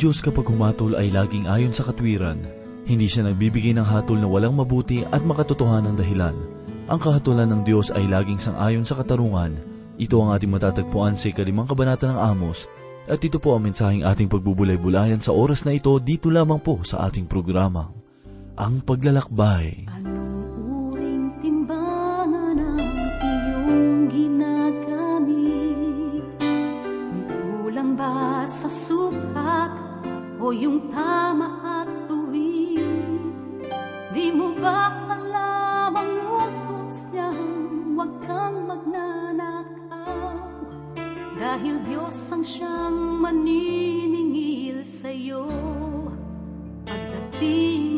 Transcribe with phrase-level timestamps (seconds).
[0.00, 2.40] Diyos kapag humatol ay laging ayon sa katwiran.
[2.88, 6.32] Hindi siya nagbibigay ng hatol na walang mabuti at makatotohanan dahilan.
[6.88, 9.60] Ang kahatulan ng Diyos ay laging sangayon sa katarungan.
[10.00, 12.64] Ito ang ating matatagpuan sa ikalimang kabanata ng Amos.
[13.12, 17.04] At ito po ang mensaheng ating pagbubulay-bulayan sa oras na ito dito lamang po sa
[17.04, 17.92] ating programa.
[18.56, 19.84] Ang Paglalakbay.
[28.00, 29.39] Ba sa sukat
[30.40, 32.80] o yung tama at tuwid?
[34.16, 37.44] Di mo ba alam ang utos niyang
[37.92, 40.40] huwag kang magnanakaw?
[41.36, 45.44] Dahil Diyos ang siyang maniningil sa'yo
[46.88, 47.89] pagdating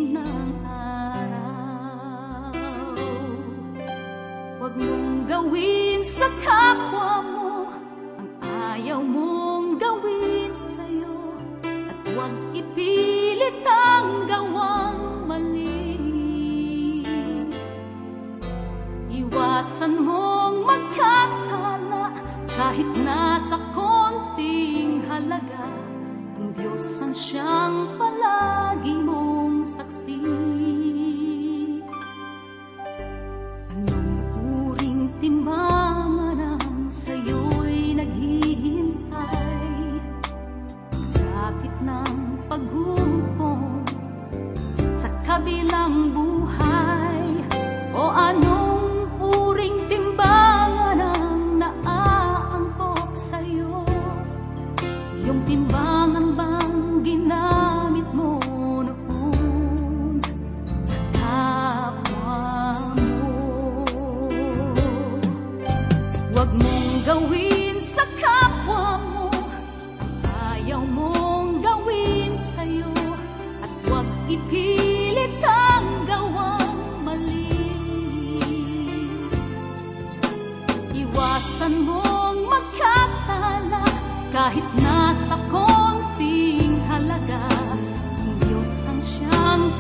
[55.53, 56.73] timbangan bang
[57.05, 58.42] ginamit mo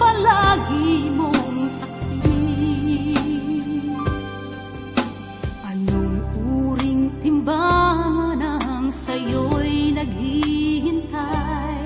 [0.03, 2.43] palagi mong saksi.
[5.63, 11.79] Anong uring timbangan ang sa'yo'y naghihintay?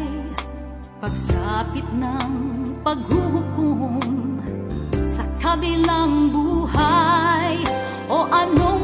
[0.97, 2.33] Pagsapit ng
[2.81, 4.01] paghuhukom
[5.05, 7.61] sa kabilang buhay
[8.09, 8.76] o anong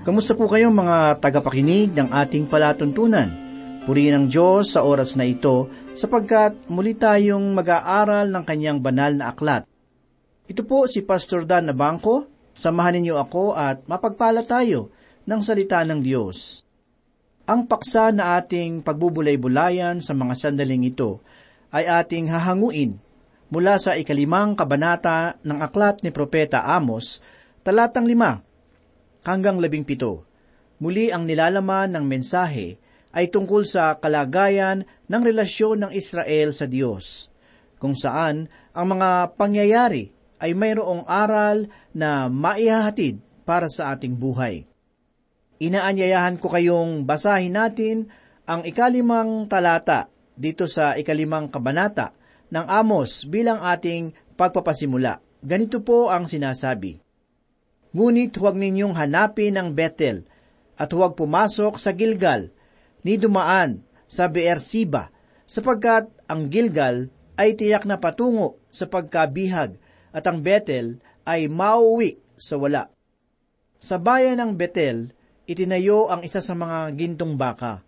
[0.00, 3.28] Kamusta po kayo mga tagapakinig ng ating palatuntunan?
[3.84, 9.28] Purihin ang Diyos sa oras na ito sapagkat muli tayong mag-aaral ng kanyang banal na
[9.28, 9.68] aklat.
[10.48, 12.32] Ito po si Pastor Dan Nabangko.
[12.56, 14.88] Samahan ninyo ako at mapagpala tayo
[15.28, 16.64] ng salita ng Diyos.
[17.44, 21.20] Ang paksa na ating pagbubulay-bulayan sa mga sandaling ito
[21.76, 22.96] ay ating hahanguin
[23.52, 27.20] mula sa ikalimang kabanata ng aklat ni Propeta Amos,
[27.60, 28.48] talatang lima
[29.24, 30.24] hanggang labing pito.
[30.80, 37.28] Muli ang nilalaman ng mensahe ay tungkol sa kalagayan ng relasyon ng Israel sa Diyos,
[37.76, 44.64] kung saan ang mga pangyayari ay mayroong aral na maihahatid para sa ating buhay.
[45.60, 48.08] Inaanyayahan ko kayong basahin natin
[48.48, 52.16] ang ikalimang talata dito sa ikalimang kabanata
[52.48, 55.20] ng Amos bilang ating pagpapasimula.
[55.44, 57.09] Ganito po ang sinasabi.
[57.90, 60.22] Ngunit huwag ninyong hanapin ang Bethel
[60.78, 62.54] at huwag pumasok sa Gilgal,
[63.02, 65.10] ni dumaan sa Beersiba,
[65.44, 69.80] sapagkat ang Gilgal ay tiyak na patungo sa pagkabihag
[70.14, 72.88] at ang Bethel ay mauwi sa wala.
[73.80, 75.10] Sa bayan ng Bethel,
[75.48, 77.82] itinayo ang isa sa mga gintong baka.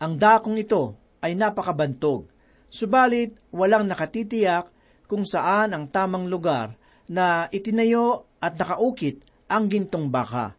[0.00, 2.30] Ang dakong ito ay napakabantog,
[2.72, 4.72] subalit walang nakatitiyak
[5.10, 6.78] kung saan ang tamang lugar
[7.10, 10.56] na itinayo at nakaukit ang gintong baka.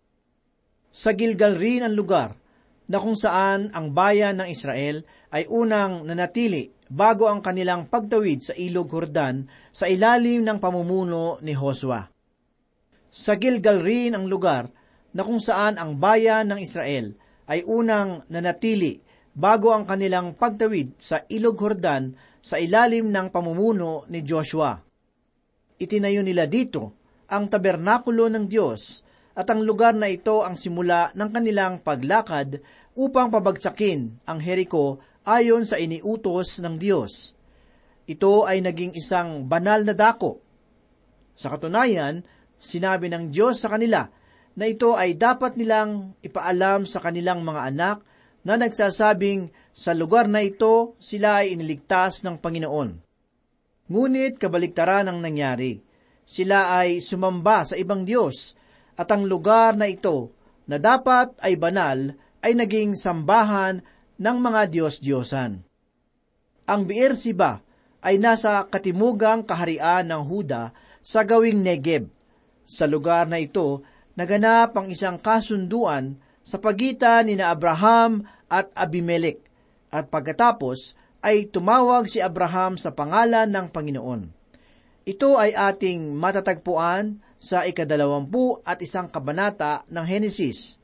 [0.91, 2.37] Sa Gilgal rin ang lugar
[2.91, 5.01] na kung saan ang bayan ng Israel
[5.31, 11.55] ay unang nanatili bago ang kanilang pagtawid sa ilog Hordan sa ilalim ng pamumuno ni
[11.55, 12.03] Josua.
[13.11, 14.67] Sa Gilgal rin ang lugar
[15.15, 17.15] na kung saan ang bayan ng Israel
[17.47, 18.99] ay unang nanatili
[19.31, 22.11] bago ang kanilang pagtawid sa ilog Hordan
[22.43, 24.75] sa ilalim ng pamumuno ni Joshua.
[25.79, 27.00] Itinayo nila dito
[27.31, 32.59] ang tabernakulo ng Diyos at ang lugar na ito ang simula ng kanilang paglakad
[32.99, 37.31] upang pabagsakin ang Jericho ayon sa iniutos ng Diyos.
[38.03, 40.43] Ito ay naging isang banal na dako.
[41.31, 42.27] Sa katunayan,
[42.59, 44.03] sinabi ng Diyos sa kanila
[44.51, 47.97] na ito ay dapat nilang ipaalam sa kanilang mga anak
[48.43, 52.89] na nagsasabing sa lugar na ito sila ay iniligtas ng Panginoon.
[53.87, 55.79] Ngunit kabaliktaran ang nangyari.
[56.31, 58.55] Sila ay sumamba sa ibang Diyos
[58.95, 60.31] at ang lugar na ito
[60.63, 63.83] na dapat ay banal ay naging sambahan
[64.15, 65.59] ng mga Diyos-Diyosan.
[66.71, 66.81] Ang
[67.19, 67.59] Siba
[67.99, 70.71] ay nasa katimugang kaharian ng Huda
[71.03, 72.07] sa gawing Negeb.
[72.63, 73.83] Sa lugar na ito,
[74.15, 76.15] naganap ang isang kasunduan
[76.47, 79.43] sa pagitan ni na Abraham at Abimelech,
[79.91, 84.40] at pagkatapos ay tumawag si Abraham sa pangalan ng Panginoon.
[85.01, 90.81] Ito ay ating matatagpuan sa ikadalawampu at isang kabanata ng Henesis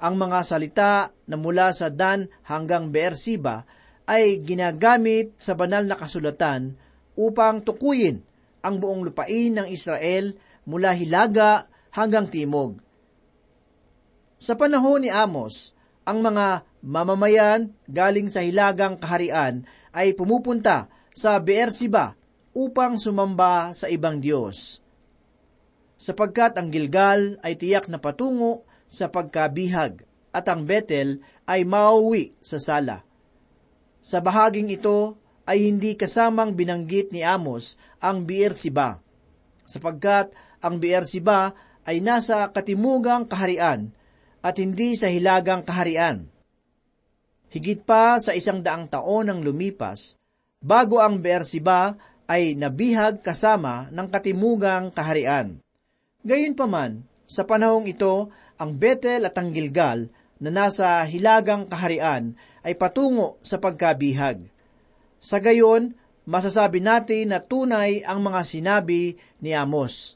[0.00, 0.92] ang mga salita
[1.28, 3.68] na mula sa Dan hanggang Beersiba
[4.08, 6.74] ay ginagamit sa banal na kasulatan
[7.20, 8.24] upang tukuyin
[8.64, 10.32] ang buong lupain ng Israel
[10.64, 12.80] mula hilaga hanggang timog.
[14.40, 15.76] Sa panahon ni Amos,
[16.08, 22.16] ang mga mamamayan galing sa hilagang kaharian ay pumupunta sa Beersiba
[22.56, 24.82] upang sumamba sa ibang Diyos.
[26.00, 30.02] Sapagkat ang Gilgal ay tiyak na patungo sa pagkabihag
[30.32, 33.04] at ang Betel ay mauwi sa sala.
[34.00, 39.02] Sa bahaging ito ay hindi kasamang binanggit ni Amos ang Beersiba,
[39.66, 40.32] sapagkat
[40.62, 41.52] ang Beersiba
[41.84, 43.92] ay nasa katimugang kaharian
[44.40, 46.30] at hindi sa hilagang kaharian.
[47.50, 50.14] Higit pa sa isang daang taon ang lumipas,
[50.62, 51.98] bago ang Beersiba
[52.30, 55.58] ay nabihag kasama ng katimugang kaharian.
[56.22, 60.06] Gayunpaman, sa panahong ito ang Betel at ang Gilgal
[60.38, 64.46] na nasa hilagang kaharian ay patungo sa pagkabihag.
[65.18, 70.14] Sa gayon, masasabi natin na tunay ang mga sinabi ni Amos.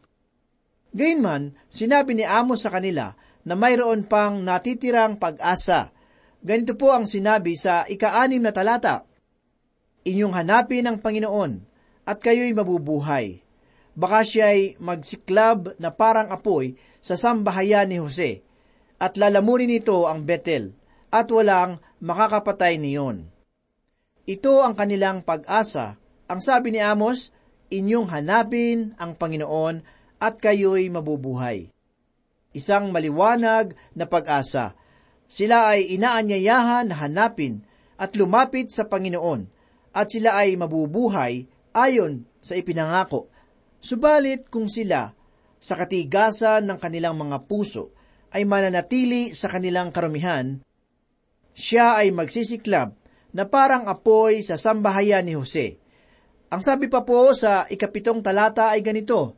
[0.94, 5.90] Gayunman, sinabi ni Amos sa kanila na mayroon pang natitirang pag-asa.
[6.38, 9.02] Ganito po ang sinabi sa ika-anim na talata.
[10.06, 11.73] Inyong hanapin ang Panginoon
[12.04, 13.44] at kayo'y mabubuhay
[13.94, 18.42] baka siya'y magsiklab na parang apoy sa sambahayan ni Jose,
[18.98, 20.74] at lalamunin nito ang Betel,
[21.14, 23.30] at walang makakapatay niyon.
[24.26, 25.94] Ito ang kanilang pag-asa.
[26.26, 27.30] Ang sabi ni Amos,
[27.70, 29.84] inyong hanapin ang Panginoon
[30.18, 31.70] at kayo'y mabubuhay.
[32.54, 34.74] Isang maliwanag na pag-asa.
[35.28, 37.62] Sila ay inaanyayahan na hanapin
[38.00, 39.46] at lumapit sa Panginoon
[39.94, 43.34] at sila ay mabubuhay ayon sa ipinangako
[43.84, 45.12] Subalit kung sila,
[45.60, 47.92] sa katigasan ng kanilang mga puso,
[48.32, 50.64] ay mananatili sa kanilang karumihan,
[51.52, 52.96] siya ay magsisiklab
[53.36, 55.76] na parang apoy sa sambahayan ni Jose.
[56.48, 59.36] Ang sabi pa po sa ikapitong talata ay ganito,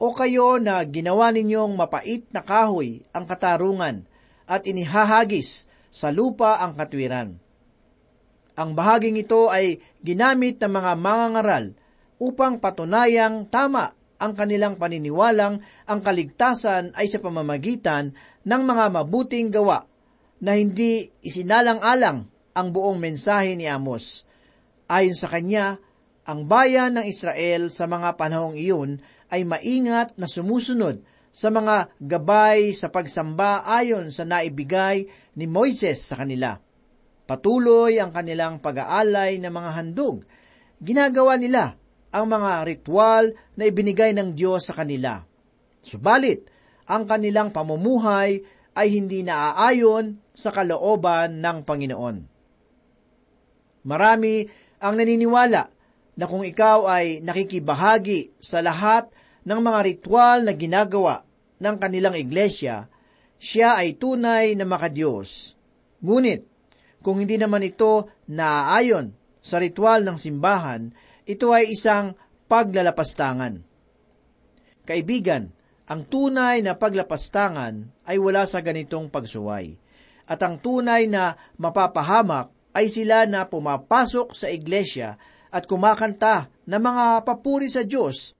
[0.00, 4.08] O kayo na ginawa ninyong mapait na kahoy ang katarungan
[4.48, 7.36] at inihahagis sa lupa ang katwiran.
[8.54, 11.74] Ang bahaging ito ay ginamit ng mga mangangaral
[12.22, 13.90] upang patunayang tama
[14.22, 15.58] ang kanilang paniniwalang
[15.90, 18.14] ang kaligtasan ay sa pamamagitan
[18.46, 19.82] ng mga mabuting gawa
[20.38, 24.24] na hindi isinalang-alang ang buong mensahe ni Amos.
[24.86, 25.82] Ayon sa kanya,
[26.24, 31.02] ang bayan ng Israel sa mga panahong iyon ay maingat na sumusunod
[31.34, 36.63] sa mga gabay sa pagsamba ayon sa naibigay ni Moises sa kanila.
[37.24, 40.28] Patuloy ang kanilang pag-aalay ng mga handog.
[40.80, 41.72] Ginagawa nila
[42.12, 45.24] ang mga ritual na ibinigay ng Diyos sa kanila.
[45.80, 46.46] Subalit,
[46.84, 48.44] ang kanilang pamumuhay
[48.76, 52.16] ay hindi naaayon sa kalooban ng Panginoon.
[53.88, 54.44] Marami
[54.80, 55.62] ang naniniwala
[56.14, 59.08] na kung ikaw ay nakikibahagi sa lahat
[59.44, 61.24] ng mga ritual na ginagawa
[61.60, 62.88] ng kanilang iglesia,
[63.40, 65.58] siya ay tunay na makadiyos.
[66.00, 66.53] Ngunit,
[67.04, 69.12] kung hindi naman ito naaayon
[69.44, 70.88] sa ritual ng simbahan,
[71.28, 72.16] ito ay isang
[72.48, 73.60] paglalapastangan.
[74.88, 75.52] Kaibigan,
[75.84, 79.76] Ang tunay na paglapastangan ay wala sa ganitong pagsuway.
[80.24, 85.20] At ang tunay na mapapahamak ay sila na pumapasok sa iglesia
[85.52, 88.32] at kumakanta ng mga papuri sa Diyos.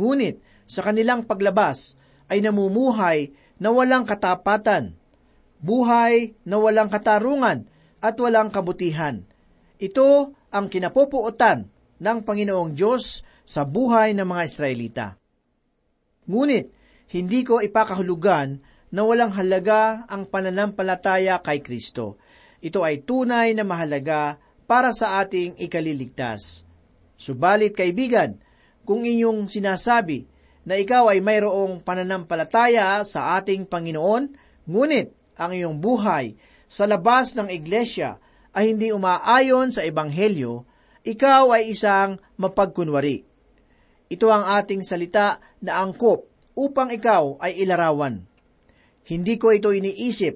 [0.00, 2.00] Ngunit sa kanilang paglabas
[2.32, 4.96] ay namumuhay na walang katapatan,
[5.66, 7.66] buhay na walang katarungan
[7.98, 9.26] at walang kabutihan.
[9.82, 11.66] Ito ang kinapupuotan
[11.98, 15.06] ng Panginoong Diyos sa buhay ng mga Israelita.
[16.30, 16.70] Ngunit,
[17.10, 22.18] hindi ko ipakahulugan na walang halaga ang pananampalataya kay Kristo.
[22.62, 26.66] Ito ay tunay na mahalaga para sa ating ikaliligtas.
[27.14, 28.38] Subalit kaibigan,
[28.86, 30.26] kung inyong sinasabi
[30.66, 34.34] na ikaw ay mayroong pananampalataya sa ating Panginoon,
[34.66, 36.34] ngunit ang iyong buhay
[36.66, 38.18] sa labas ng iglesia
[38.56, 40.64] ay hindi umaayon sa Ebanghelyo,
[41.06, 43.22] ikaw ay isang mapagkunwari.
[44.10, 46.26] Ito ang ating salita na angkop
[46.56, 48.24] upang ikaw ay ilarawan.
[49.06, 50.34] Hindi ko ito iniisip.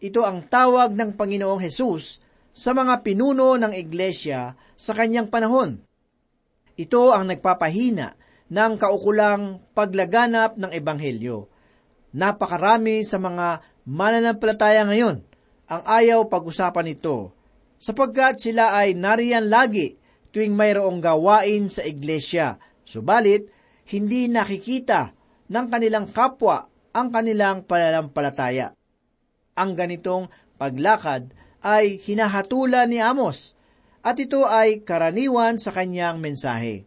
[0.00, 5.84] Ito ang tawag ng Panginoong Hesus sa mga pinuno ng iglesia sa kanyang panahon.
[6.74, 8.16] Ito ang nagpapahina
[8.50, 11.46] ng kaukulang paglaganap ng Ebanghelyo.
[12.16, 15.26] Napakarami sa mga mananampalataya ngayon
[15.66, 17.34] ang ayaw pag-usapan ito,
[17.82, 19.98] sapagkat sila ay nariyan lagi
[20.30, 23.50] tuwing mayroong gawain sa iglesia, subalit
[23.90, 25.10] hindi nakikita
[25.50, 28.74] ng kanilang kapwa ang kanilang pananampalataya.
[29.58, 33.58] Ang ganitong paglakad ay hinahatulan ni Amos
[34.00, 36.86] at ito ay karaniwan sa kanyang mensahe.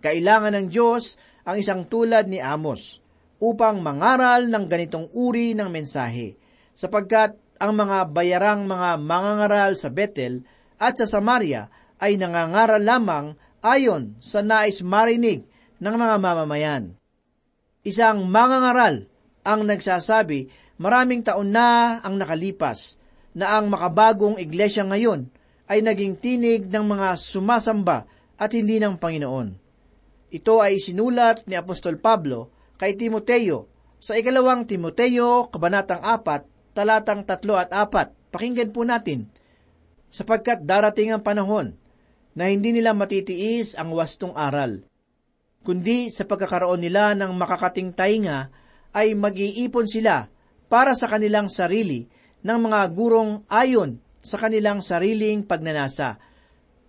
[0.00, 3.01] Kailangan ng Diyos ang isang tulad ni Amos
[3.42, 6.38] upang mangaral ng ganitong uri ng mensahe,
[6.78, 10.46] sapagkat ang mga bayarang mga mangangaral sa Bethel
[10.78, 11.66] at sa Samaria
[11.98, 15.42] ay nangangaral lamang ayon sa nais marinig
[15.82, 16.94] ng mga mamamayan.
[17.82, 19.10] Isang mangangaral
[19.42, 20.46] ang nagsasabi
[20.78, 22.98] maraming taon na ang nakalipas
[23.34, 25.26] na ang makabagong iglesia ngayon
[25.66, 28.06] ay naging tinig ng mga sumasamba
[28.38, 29.48] at hindi ng Panginoon.
[30.32, 33.70] Ito ay sinulat ni Apostol Pablo kay Timoteo
[34.02, 38.34] sa ikalawang Timoteo, kabanatang 4, talatang 3 at 4.
[38.34, 39.30] Pakinggan po natin.
[40.10, 41.78] Sapagkat darating ang panahon
[42.34, 44.82] na hindi nila matitiis ang wastong aral,
[45.62, 48.50] kundi sa pagkakaroon nila ng makakating tainga
[48.90, 50.26] ay mag-iipon sila
[50.66, 52.10] para sa kanilang sarili
[52.42, 56.18] ng mga gurong ayon sa kanilang sariling pagnanasa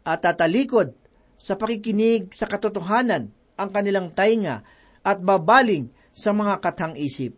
[0.02, 0.98] at tatalikod
[1.38, 3.30] sa pakikinig sa katotohanan
[3.62, 4.66] ang kanilang tainga
[5.04, 7.36] at babaling sa mga katang isip.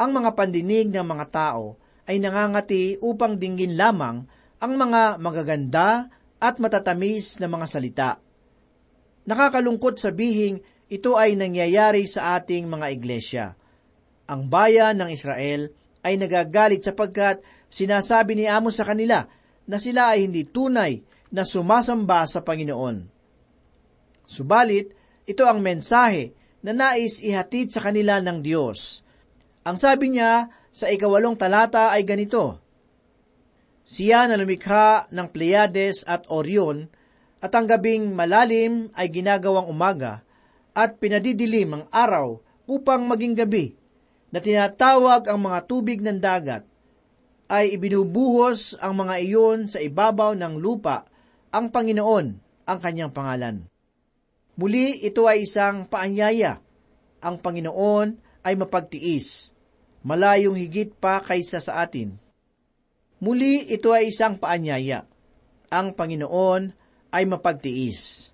[0.00, 1.76] Ang mga pandinig ng mga tao
[2.08, 4.24] ay nangangati upang dinggin lamang
[4.58, 6.08] ang mga magaganda
[6.42, 8.10] at matatamis na mga salita.
[9.22, 10.58] Nakakalungkot sabihing
[10.90, 13.46] ito ay nangyayari sa ating mga iglesia.
[14.26, 15.70] Ang bayan ng Israel
[16.02, 19.24] ay nagagalit sapagkat sinasabi ni Amos sa kanila
[19.64, 20.98] na sila ay hindi tunay
[21.32, 22.96] na sumasamba sa Panginoon.
[24.26, 24.92] Subalit,
[25.24, 29.02] ito ang mensahe na nais ihatid sa kanila ng Diyos.
[29.66, 32.62] Ang sabi niya sa ikawalong talata ay ganito,
[33.82, 36.86] Siya na lumikha ng Pleiades at Orion,
[37.42, 40.22] at ang gabing malalim ay ginagawang umaga,
[40.72, 42.38] at pinadidilim ang araw
[42.70, 43.74] upang maging gabi,
[44.30, 46.62] na tinatawag ang mga tubig ng dagat,
[47.50, 51.04] ay ibinubuhos ang mga iyon sa ibabaw ng lupa,
[51.52, 52.26] ang Panginoon
[52.64, 53.71] ang kanyang pangalan.
[54.60, 56.60] Muli, ito ay isang paanyaya.
[57.24, 59.54] Ang Panginoon ay mapagtiis,
[60.02, 62.18] malayong higit pa kaysa sa atin.
[63.22, 65.06] Muli, ito ay isang paanyaya.
[65.72, 66.62] Ang Panginoon
[67.14, 68.28] ay mapagtiis.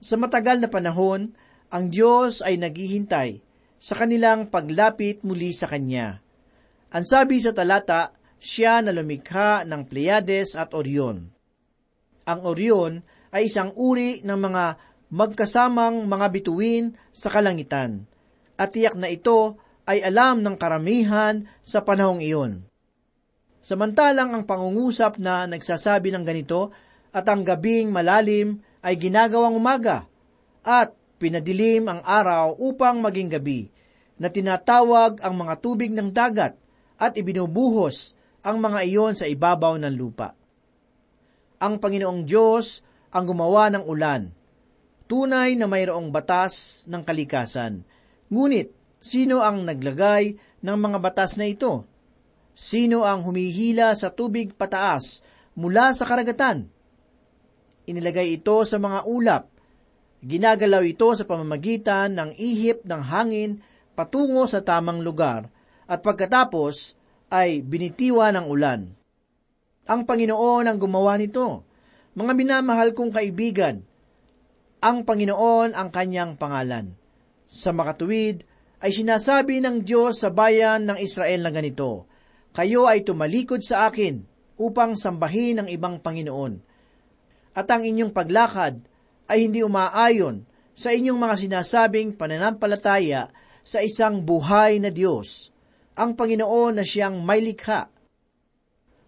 [0.00, 1.36] Sa matagal na panahon,
[1.70, 3.38] ang Diyos ay naghihintay
[3.78, 6.24] sa kanilang paglapit muli sa Kanya.
[6.94, 11.28] Ang sabi sa talata, siya na lumikha ng Pleiades at Orion.
[12.24, 13.00] Ang Orion
[13.34, 14.64] ay isang uri ng mga
[15.14, 18.02] magkasamang mga bituin sa kalangitan.
[18.58, 22.66] At tiyak na ito ay alam ng karamihan sa panahong iyon.
[23.62, 26.74] Samantalang ang pangungusap na nagsasabi ng ganito
[27.14, 30.10] at ang gabing malalim ay ginagawang umaga
[30.66, 30.92] at
[31.22, 33.70] pinadilim ang araw upang maging gabi
[34.18, 36.58] na tinatawag ang mga tubig ng dagat
[36.98, 40.36] at ibinubuhos ang mga iyon sa ibabaw ng lupa.
[41.62, 44.43] Ang Panginoong Diyos ang gumawa ng ulan
[45.04, 47.84] Tunay na mayroong batas ng kalikasan.
[48.32, 48.72] Ngunit,
[49.04, 51.84] sino ang naglagay ng mga batas na ito?
[52.56, 55.20] Sino ang humihila sa tubig pataas
[55.52, 56.70] mula sa karagatan?
[57.84, 59.44] Inilagay ito sa mga ulap.
[60.24, 63.60] Ginagalaw ito sa pamamagitan ng ihip ng hangin
[63.92, 65.52] patungo sa tamang lugar
[65.84, 66.96] at pagkatapos
[67.28, 68.88] ay binitiwa ng ulan.
[69.84, 71.60] Ang Panginoon ang gumawa nito.
[72.16, 73.84] Mga minamahal kong kaibigan,
[74.84, 76.92] ang Panginoon ang kanyang pangalan.
[77.48, 78.44] Sa makatuwid
[78.84, 82.04] ay sinasabi ng Diyos sa bayan ng Israel na ganito,
[82.52, 84.20] Kayo ay tumalikod sa akin
[84.60, 86.60] upang sambahin ang ibang Panginoon.
[87.56, 88.84] At ang inyong paglakad
[89.24, 90.44] ay hindi umaayon
[90.76, 93.32] sa inyong mga sinasabing pananampalataya
[93.64, 95.48] sa isang buhay na Diyos,
[95.96, 97.88] ang Panginoon na siyang may likha.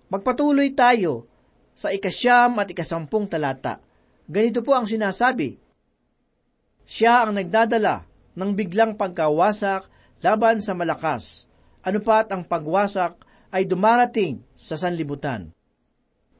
[0.08, 1.28] Magpatuloy tayo
[1.76, 3.84] sa ikasyam at ikasampung talata.
[4.24, 5.65] Ganito po ang sinasabi.
[6.86, 8.06] Siya ang nagdadala
[8.38, 9.90] ng biglang pagkawasak
[10.22, 11.50] laban sa malakas.
[11.82, 13.18] Ano pat ang pagwasak
[13.50, 15.50] ay dumarating sa sanlibutan.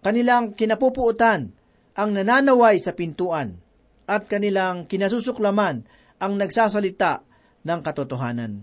[0.02, 1.50] Kanilang kinapupuutan
[1.98, 3.58] ang nananaway sa pintuan
[4.06, 5.82] at kanilang kinasusuklaman
[6.22, 7.26] ang nagsasalita
[7.66, 8.62] ng katotohanan.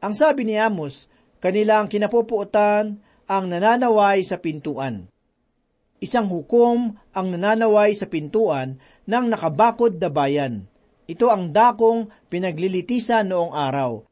[0.00, 1.12] Ang sabi ni Amos,
[1.44, 2.96] kanilang kinapupuutan
[3.28, 5.12] ang nananaway sa pintuan.
[5.98, 10.70] Isang hukom ang nananaway sa pintuan ng nakabakod na bayan.
[11.08, 14.04] Ito ang dakong pinaglilitisan noong araw.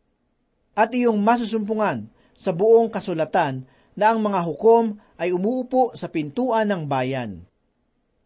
[0.72, 6.88] At iyong masusumpungan sa buong kasulatan na ang mga hukom ay umuupo sa pintuan ng
[6.88, 7.44] bayan.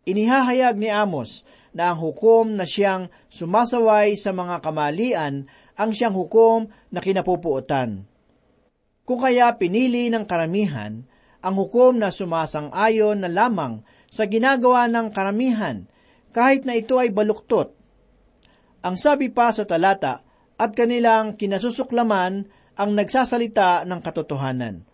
[0.07, 1.43] Inihahayag ni Amos
[1.75, 8.07] na ang hukom na siyang sumasaway sa mga kamalian ang siyang hukom na kinapupuotan.
[9.03, 11.03] Kung kaya pinili ng karamihan
[11.43, 15.91] ang hukom na sumasang-ayon na lamang sa ginagawa ng karamihan,
[16.31, 17.80] kahit na ito ay baluktot.
[18.81, 20.25] Ang sabi pa sa talata,
[20.61, 22.45] at kanilang kinasusuklaman
[22.77, 24.85] ang nagsasalita ng katotohanan.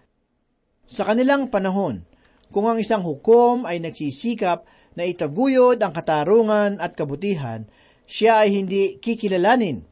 [0.87, 2.07] Sa kanilang panahon,
[2.55, 4.63] kung ang isang hukom ay nagsisikap
[4.95, 7.67] na itaguyod ang katarungan at kabutihan,
[8.07, 9.83] siya ay hindi kikilalanin.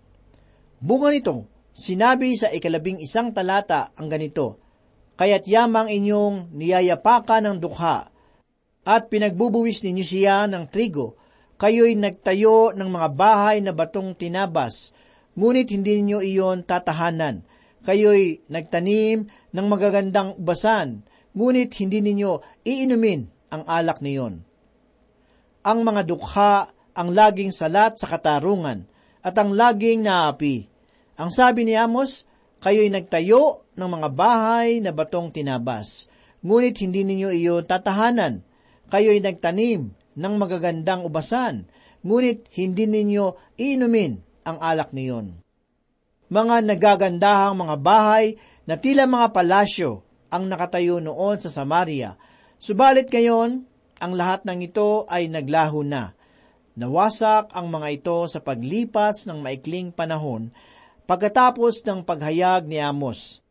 [0.78, 4.62] Bunga nito, sinabi sa ikalabing isang talata ang ganito,
[5.18, 8.10] Kaya't yamang inyong niyayapakan ng dukha,
[8.86, 11.18] at pinagbubuwis ninyo siya ng trigo,
[11.60, 14.94] kayo'y nagtayo ng mga bahay na batong tinabas,
[15.38, 17.42] ngunit hindi ninyo iyon tatahanan.
[17.84, 21.04] Kayo'y nagtanim ng magagandang basan,
[21.36, 24.44] ngunit hindi ninyo iinumin ang alak niyon
[25.64, 28.84] ang mga dukha ang laging salat sa katarungan
[29.24, 30.68] at ang laging naapi.
[31.16, 32.28] Ang sabi ni Amos,
[32.60, 36.06] kayo'y nagtayo ng mga bahay na batong tinabas,
[36.44, 38.44] ngunit hindi ninyo iyon tatahanan.
[38.92, 41.66] Kayo'y nagtanim ng magagandang ubasan,
[42.02, 45.40] ngunit hindi ninyo iinumin ang alak niyon.
[46.28, 52.16] Mga nagagandahang mga bahay na tila mga palasyo ang nakatayo noon sa Samaria,
[52.58, 53.64] subalit ngayon
[54.02, 56.12] ang lahat ng ito ay naglaho na.
[56.74, 60.50] Nawasak ang mga ito sa paglipas ng maikling panahon
[61.06, 63.44] pagkatapos ng paghayag ni Amos.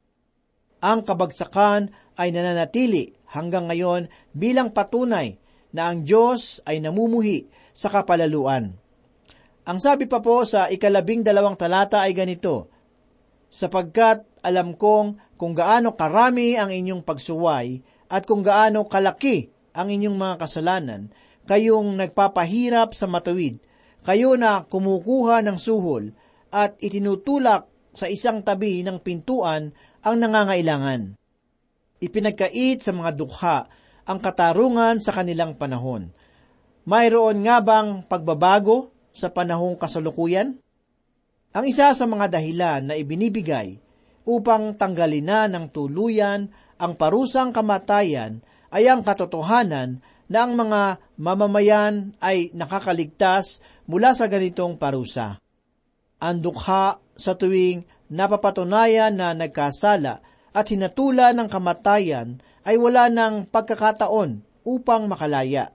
[0.84, 5.40] Ang kabagsakan ay nananatili hanggang ngayon bilang patunay
[5.74, 8.78] na ang Diyos ay namumuhi sa kapalaluan.
[9.66, 12.70] Ang sabi pa po sa ikalabing dalawang talata ay ganito,
[13.50, 20.18] sapagkat alam kong kung gaano karami ang inyong pagsuway at kung gaano kalaki ang inyong
[20.18, 21.02] mga kasalanan,
[21.50, 23.58] kayong nagpapahirap sa matuwid,
[24.04, 26.14] kayo na kumukuha ng suhol
[26.54, 31.16] at itinutulak sa isang tabi ng pintuan ang nangangailangan.
[32.04, 33.58] Ipinagkait sa mga dukha
[34.04, 36.12] ang katarungan sa kanilang panahon.
[36.84, 40.60] Mayroon nga bang pagbabago sa panahong kasalukuyan?
[41.54, 43.78] Ang isa sa mga dahilan na ibinibigay
[44.28, 46.50] upang tanggalin na ng tuluyan
[46.82, 54.82] ang parusang kamatayan ay ang katotohanan na ang mga mamamayan ay nakakaligtas mula sa ganitong
[54.82, 55.38] parusa.
[56.18, 64.44] Ang dukha sa tuwing napapatunayan na nagkasala at hinatula ng kamatayan ay wala ng pagkakataon
[64.64, 65.72] upang makalaya.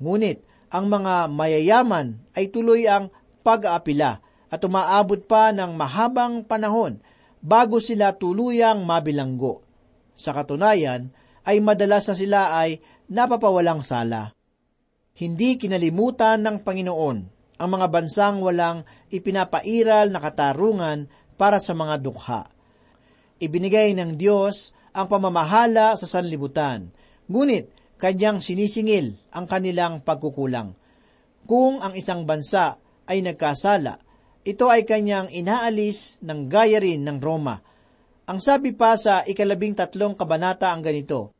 [0.00, 7.00] Ngunit ang mga mayayaman ay tuloy ang pag-aapila at umaabot pa ng mahabang panahon
[7.40, 9.64] bago sila tuluyang mabilanggo.
[10.12, 11.08] Sa katunayan,
[11.48, 14.36] ay madalas na sila ay napapawalang sala.
[15.16, 17.18] Hindi kinalimutan ng Panginoon
[17.60, 21.08] ang mga bansang walang ipinapairal na katarungan
[21.40, 22.42] para sa mga dukha.
[23.40, 26.90] Ibinigay ng Diyos ang pamamahala sa sanlibutan,
[27.30, 30.74] ngunit kanyang sinisingil ang kanilang pagkukulang.
[31.46, 34.00] Kung ang isang bansa ay nagkasala,
[34.46, 37.60] ito ay kanyang inaalis ng gaya rin ng Roma
[38.30, 41.34] ang sabi pa sa ikalabing tatlong kabanata ang ganito,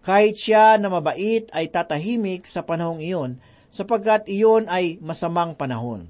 [0.00, 3.36] Kahit siya na mabait ay tatahimik sa panahong iyon,
[3.68, 6.08] sapagkat iyon ay masamang panahon.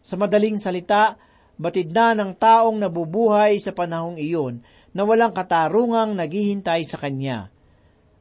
[0.00, 1.20] Sa madaling salita,
[1.60, 7.48] batid na ng taong nabubuhay sa panahong iyon na walang katarungang naghihintay sa kanya.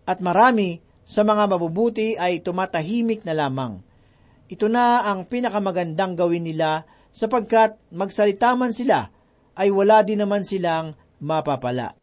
[0.07, 3.83] At marami sa mga mabubuti ay tumatahimik na lamang.
[4.51, 9.11] Ito na ang pinakamagandang gawin nila sapagkat magsalita man sila
[9.55, 11.95] ay wala din naman silang mapapala.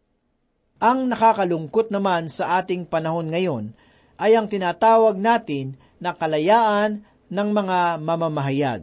[0.79, 3.75] Ang nakakalungkot naman sa ating panahon ngayon
[4.21, 8.83] ay ang tinatawag natin na kalayaan ng mga mamamahayag.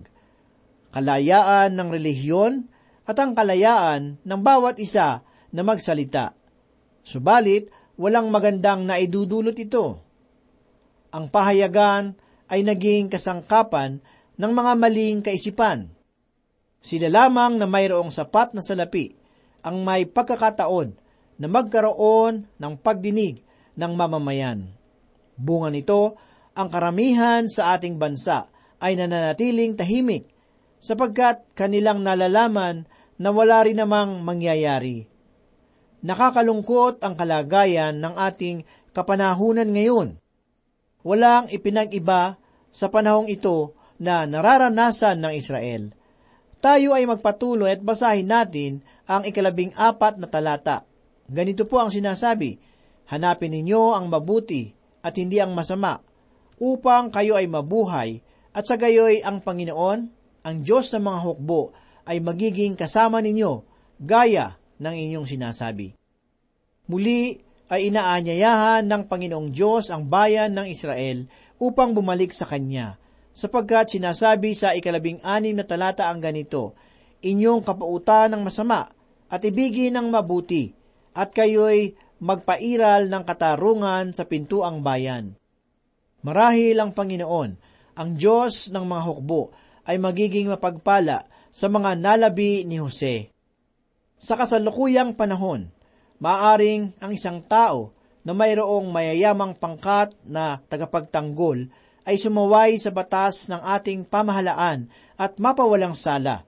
[0.92, 2.54] Kalayaan ng relihiyon
[3.06, 6.34] at ang kalayaan ng bawat isa na magsalita.
[7.06, 10.02] Subalit, walang magandang naidudulot ito.
[11.14, 12.18] Ang pahayagan
[12.50, 14.02] ay naging kasangkapan
[14.36, 15.90] ng mga maling kaisipan.
[16.86, 19.16] Sila lamang na mayroong sapat na salapi
[19.66, 20.94] ang may pagkakataon
[21.42, 23.42] na magkaroon ng pagdinig
[23.74, 24.70] ng mamamayan.
[25.36, 26.16] Bunga nito,
[26.56, 28.48] ang karamihan sa ating bansa
[28.80, 30.32] ay nananatiling tahimik
[30.80, 35.10] sapagkat kanilang nalalaman na wala rin namang mangyayari.
[36.04, 40.20] Nakakalungkot ang kalagayan ng ating kapanahunan ngayon.
[41.06, 42.42] Walang ipinag-iba
[42.74, 45.94] sa panahong ito na nararanasan ng Israel.
[46.60, 50.84] Tayo ay magpatuloy at basahin natin ang ikalabing apat na talata
[51.26, 52.62] Ganito po ang sinasabi,
[53.10, 56.02] Hanapin ninyo ang mabuti at hindi ang masama,
[56.58, 58.22] upang kayo ay mabuhay,
[58.56, 60.00] at sa gayoy ang Panginoon,
[60.46, 61.62] ang Diyos ng mga hukbo,
[62.06, 63.66] ay magiging kasama ninyo,
[64.02, 65.96] gaya ng inyong sinasabi.
[66.86, 67.40] Muli
[67.72, 71.26] ay inaanyayahan ng Panginoong Diyos ang bayan ng Israel
[71.58, 73.00] upang bumalik sa Kanya,
[73.36, 76.78] sapagkat sinasabi sa ikalabing anim na talata ang ganito,
[77.26, 78.86] Inyong kapautan ng masama
[79.32, 80.70] at ibigin ng mabuti,
[81.16, 85.34] at kayo'y magpairal ng katarungan sa pintuang bayan.
[86.22, 87.52] Marahil ang Panginoon,
[87.98, 89.42] ang Diyos ng mga hukbo,
[89.90, 93.35] ay magiging mapagpala sa mga nalabi ni Jose.
[94.26, 95.70] Sa kasalukuyang panahon,
[96.18, 97.94] maaring ang isang tao
[98.26, 101.70] na mayroong mayayamang pangkat na tagapagtanggol
[102.10, 106.42] ay sumaway sa batas ng ating pamahalaan at mapawalang sala,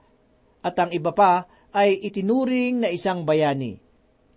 [0.66, 3.78] at ang iba pa ay itinuring na isang bayani.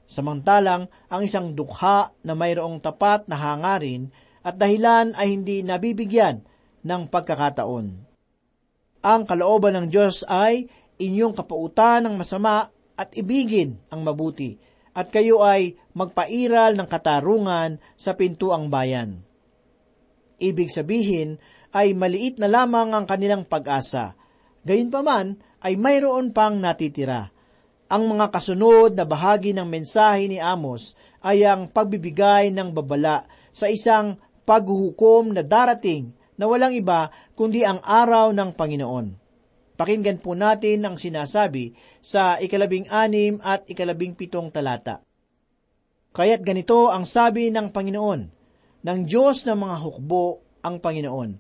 [0.05, 4.13] Samantalang ang isang dukha na mayroong tapat na hangarin
[4.45, 6.45] at dahilan ay hindi nabibigyan
[6.85, 7.87] ng pagkakataon.
[9.01, 10.69] Ang kalooban ng Diyos ay
[11.01, 12.69] inyong kapautan ng masama
[13.01, 14.61] at ibigin ang mabuti,
[14.93, 19.25] at kayo ay magpairal ng katarungan sa pintuang bayan.
[20.37, 21.41] Ibig sabihin
[21.73, 24.13] ay maliit na lamang ang kanilang pag-asa.
[24.69, 27.33] Gayunpaman ay mayroon pang natitira
[27.91, 30.95] ang mga kasunod na bahagi ng mensahe ni Amos
[31.27, 34.15] ay ang pagbibigay ng babala sa isang
[34.47, 39.07] paghuhukom na darating na walang iba kundi ang araw ng Panginoon.
[39.81, 41.73] Pakinggan po natin ang sinasabi
[42.05, 45.01] sa ikalabing anim at ikalabing pitong talata.
[46.13, 48.21] Kaya't ganito ang sabi ng Panginoon,
[48.85, 51.31] ng Diyos ng mga hukbo ang Panginoon.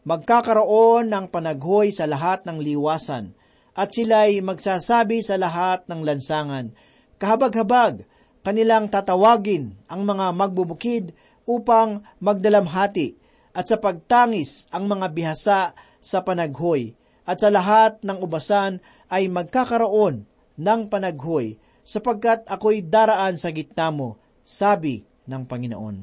[0.00, 3.36] Magkakaroon ng panaghoy sa lahat ng liwasan,
[3.76, 6.72] at sila'y magsasabi sa lahat ng lansangan,
[7.20, 8.08] kahabag-habag,
[8.40, 11.12] kanilang tatawagin ang mga magbubukid
[11.44, 13.20] upang magdalamhati
[13.52, 20.28] at sa pagtangis ang mga bihasa sa panaghoy at sa lahat ng ubasan ay magkakaroon
[20.60, 25.96] ng panaghoy sapagkat ako'y daraan sa gitna mo, sabi ng Panginoon.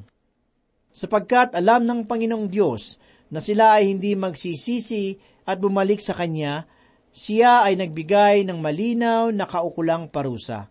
[0.92, 3.00] Sapagkat alam ng Panginoong Diyos
[3.32, 5.16] na sila ay hindi magsisisi
[5.48, 6.68] at bumalik sa Kanya,
[7.12, 10.68] siya ay nagbigay ng malinaw na kaukulang parusa.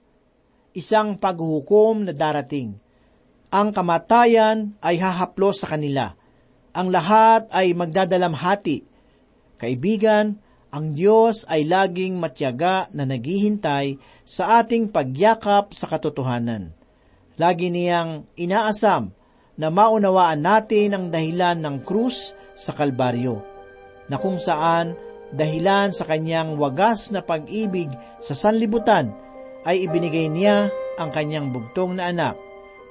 [0.73, 2.79] Isang paghuhukom na darating.
[3.51, 6.15] Ang kamatayan ay hahaplos sa kanila.
[6.71, 8.87] Ang lahat ay magdadalamhati.
[9.61, 10.41] Kaibigan,
[10.73, 16.73] ang Diyos ay laging matyaga na naghihintay sa ating pagyakap sa katotohanan.
[17.37, 19.13] Lagi niyang inaasam
[19.61, 23.45] na maunawaan natin ang dahilan ng krus sa Kalbaryo,
[24.09, 24.97] na kung saan
[25.37, 27.93] dahilan sa kanyang wagas na pag-ibig
[28.23, 29.13] sa sanlibutan,
[29.69, 32.41] ay ibinigay niya ang kanyang bugtong na anak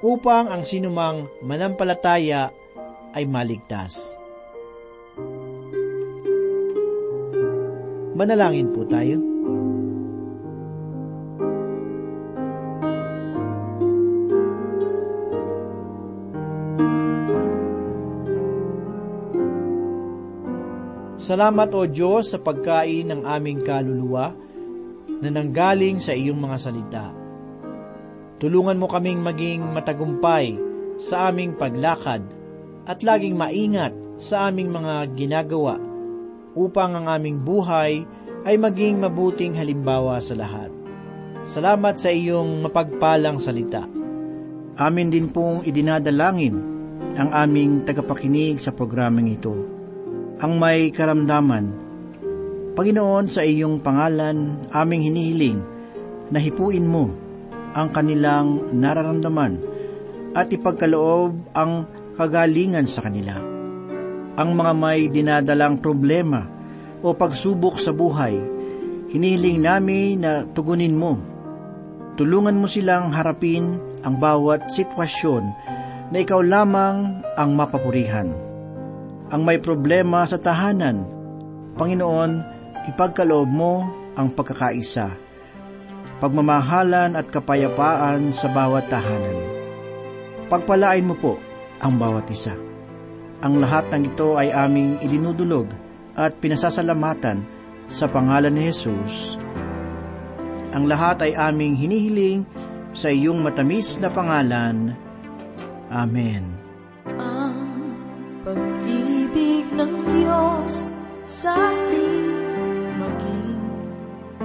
[0.06, 2.54] upang ang sinumang manampalataya
[3.18, 4.19] ay maligtas.
[8.20, 9.16] Manalangin po tayo.
[21.16, 24.36] Salamat o Diyos sa pagkain ng aming kaluluwa
[25.24, 27.06] na nanggaling sa iyong mga salita.
[28.36, 30.60] Tulungan mo kaming maging matagumpay
[31.00, 32.28] sa aming paglakad
[32.84, 35.89] at laging maingat sa aming mga ginagawa
[36.54, 38.06] upang ang aming buhay
[38.48, 40.72] ay maging mabuting halimbawa sa lahat.
[41.44, 43.88] Salamat sa iyong mapagpalang salita.
[44.80, 46.56] Amin din pong idinadalangin
[47.20, 49.56] ang aming tagapakinig sa programang ito.
[50.40, 51.90] Ang may karamdaman,
[52.80, 55.60] Panginoon sa iyong pangalan aming hinihiling
[56.32, 57.12] na hipuin mo
[57.76, 59.60] ang kanilang nararamdaman
[60.32, 61.84] at ipagkaloob ang
[62.16, 63.59] kagalingan sa kanila.
[64.38, 66.46] Ang mga may dinadalang problema
[67.00, 68.36] o pagsubok sa buhay,
[69.10, 71.18] hinihiling namin na tugunin mo.
[72.20, 75.44] Tulungan mo silang harapin ang bawat sitwasyon
[76.12, 78.30] na ikaw lamang ang mapapurihan.
[79.30, 81.06] Ang may problema sa tahanan,
[81.78, 82.32] Panginoon,
[82.92, 83.88] ipagkaloob mo
[84.20, 85.16] ang pagkakaisa,
[86.20, 89.38] pagmamahalan at kapayapaan sa bawat tahanan.
[90.50, 91.38] Pagpalain mo po
[91.80, 92.69] ang bawat isa.
[93.40, 95.72] Ang lahat ng ito ay aming idinudulog
[96.20, 97.48] at pinasasalamatan
[97.88, 99.40] sa pangalan ni Jesus.
[100.76, 102.44] Ang lahat ay aming hinihiling
[102.92, 104.92] sa iyong matamis na pangalan.
[105.88, 106.44] Amen.
[107.16, 107.58] Ang
[108.44, 110.92] pag-ibig ng Diyos
[111.24, 112.36] sa atin
[113.00, 113.64] maging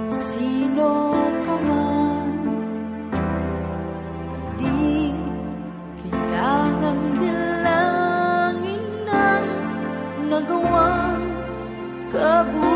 [0.07, 2.14] sino ka man.
[10.45, 11.25] Nagawang
[12.13, 12.74] kabutihan.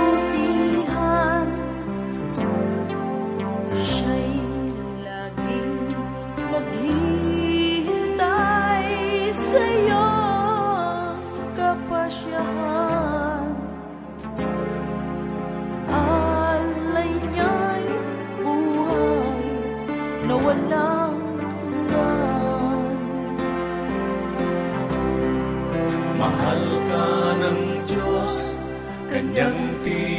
[29.29, 30.18] Kanyang tinubos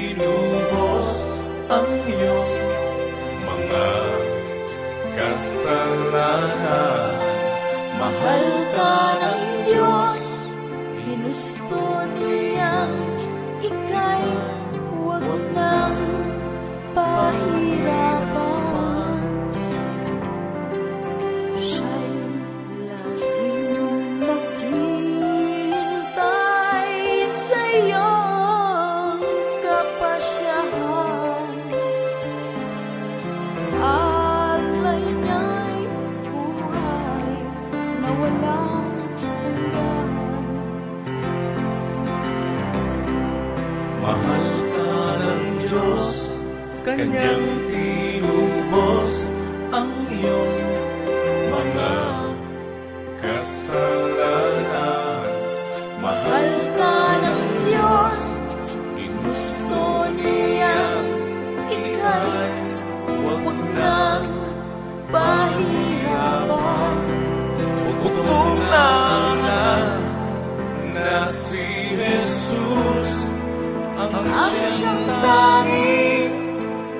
[75.00, 76.36] Ang tanging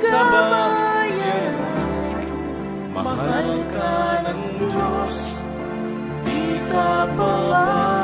[0.00, 1.52] kabayan.
[2.96, 5.36] Mahal ka ng Diyos,
[6.24, 7.99] di ka pababayaan.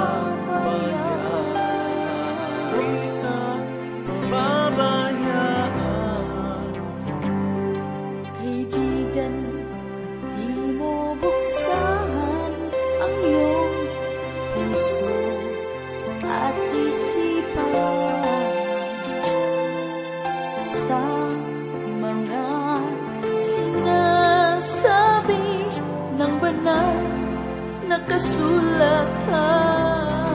[28.17, 29.29] Na kasulatan.
[29.29, 30.26] Siya'y